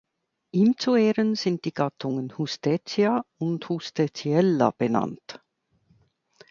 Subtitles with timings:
[0.51, 5.43] Ihm zu Ehren sind die Gattungen "Hustedtia" und "Hustedtiella" benannt.